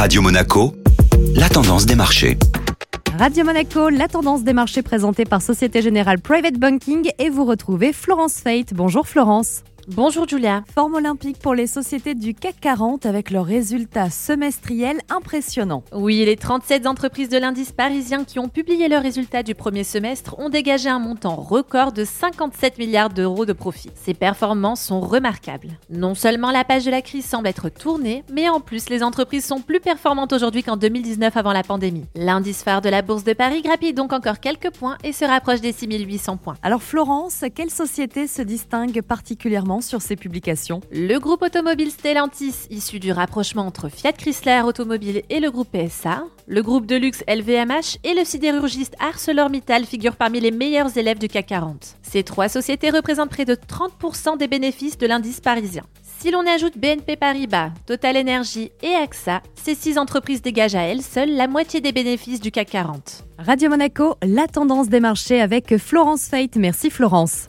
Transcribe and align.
Radio 0.00 0.22
Monaco, 0.22 0.72
la 1.36 1.50
tendance 1.50 1.84
des 1.84 1.94
marchés. 1.94 2.38
Radio 3.18 3.44
Monaco, 3.44 3.90
la 3.90 4.08
tendance 4.08 4.42
des 4.44 4.54
marchés 4.54 4.80
présentée 4.80 5.26
par 5.26 5.42
Société 5.42 5.82
Générale 5.82 6.18
Private 6.18 6.54
Banking 6.54 7.10
et 7.18 7.28
vous 7.28 7.44
retrouvez 7.44 7.92
Florence 7.92 8.40
Fate. 8.40 8.72
Bonjour 8.72 9.06
Florence. 9.06 9.62
Bonjour 9.88 10.28
Julia. 10.28 10.62
Forme 10.74 10.94
olympique 10.94 11.38
pour 11.38 11.54
les 11.54 11.66
sociétés 11.66 12.14
du 12.14 12.34
CAC 12.34 12.60
40 12.60 13.06
avec 13.06 13.30
leurs 13.30 13.46
résultats 13.46 14.10
semestriels 14.10 15.00
impressionnants. 15.08 15.82
Oui, 15.92 16.22
les 16.24 16.36
37 16.36 16.86
entreprises 16.86 17.30
de 17.30 17.38
l'indice 17.38 17.72
parisien 17.72 18.24
qui 18.24 18.38
ont 18.38 18.48
publié 18.48 18.88
leurs 18.88 19.02
résultats 19.02 19.42
du 19.42 19.54
premier 19.54 19.82
semestre 19.82 20.38
ont 20.38 20.50
dégagé 20.50 20.88
un 20.90 20.98
montant 20.98 21.34
record 21.34 21.92
de 21.92 22.04
57 22.04 22.78
milliards 22.78 23.08
d'euros 23.08 23.46
de 23.46 23.52
profit. 23.52 23.90
Ces 23.94 24.12
performances 24.12 24.82
sont 24.82 25.00
remarquables. 25.00 25.78
Non 25.88 26.14
seulement 26.14 26.50
la 26.50 26.64
page 26.64 26.84
de 26.84 26.90
la 26.90 27.02
crise 27.02 27.24
semble 27.24 27.48
être 27.48 27.70
tournée, 27.70 28.22
mais 28.30 28.48
en 28.48 28.60
plus 28.60 28.90
les 28.90 29.02
entreprises 29.02 29.46
sont 29.46 29.60
plus 29.60 29.80
performantes 29.80 30.32
aujourd'hui 30.32 30.62
qu'en 30.62 30.76
2019 30.76 31.36
avant 31.36 31.52
la 31.52 31.62
pandémie. 31.62 32.04
L'indice 32.14 32.62
phare 32.62 32.82
de 32.82 32.90
la 32.90 33.02
Bourse 33.02 33.24
de 33.24 33.32
Paris 33.32 33.62
grappille 33.62 33.94
donc 33.94 34.12
encore 34.12 34.40
quelques 34.40 34.70
points 34.70 34.98
et 35.04 35.12
se 35.12 35.24
rapproche 35.24 35.62
des 35.62 35.72
6800 35.72 36.36
points. 36.36 36.56
Alors 36.62 36.82
Florence, 36.82 37.44
quelle 37.54 37.70
société 37.70 38.26
se 38.26 38.42
distingue 38.42 39.00
particulièrement 39.00 39.69
sur 39.80 40.02
ces 40.02 40.16
publications. 40.16 40.80
Le 40.90 41.18
groupe 41.18 41.42
automobile 41.42 41.92
Stellantis, 41.92 42.66
issu 42.70 42.98
du 42.98 43.12
rapprochement 43.12 43.64
entre 43.64 43.88
Fiat 43.88 44.12
Chrysler 44.12 44.62
Automobile 44.64 45.22
et 45.30 45.38
le 45.38 45.52
groupe 45.52 45.68
PSA, 45.70 46.24
le 46.48 46.62
groupe 46.62 46.86
de 46.86 46.96
luxe 46.96 47.22
LVMH 47.28 47.98
et 48.02 48.14
le 48.14 48.24
sidérurgiste 48.24 48.96
ArcelorMittal 48.98 49.84
figurent 49.84 50.16
parmi 50.16 50.40
les 50.40 50.50
meilleurs 50.50 50.96
élèves 50.98 51.20
du 51.20 51.28
CAC 51.28 51.46
40. 51.46 51.98
Ces 52.02 52.24
trois 52.24 52.48
sociétés 52.48 52.90
représentent 52.90 53.30
près 53.30 53.44
de 53.44 53.54
30% 53.54 54.36
des 54.36 54.48
bénéfices 54.48 54.98
de 54.98 55.06
l'indice 55.06 55.40
parisien. 55.40 55.84
Si 56.18 56.30
l'on 56.30 56.46
ajoute 56.46 56.76
BNP 56.76 57.16
Paribas, 57.16 57.70
Total 57.86 58.16
Energy 58.16 58.72
et 58.82 58.94
AXA, 58.94 59.42
ces 59.54 59.74
six 59.74 59.96
entreprises 59.96 60.42
dégagent 60.42 60.74
à 60.74 60.82
elles 60.82 61.02
seules 61.02 61.34
la 61.34 61.46
moitié 61.46 61.80
des 61.80 61.92
bénéfices 61.92 62.40
du 62.40 62.50
CAC 62.50 62.70
40. 62.70 63.24
Radio 63.38 63.70
Monaco, 63.70 64.16
la 64.22 64.46
tendance 64.46 64.88
des 64.88 65.00
marchés 65.00 65.40
avec 65.40 65.78
Florence 65.78 66.26
Fate. 66.26 66.56
Merci 66.56 66.90
Florence. 66.90 67.48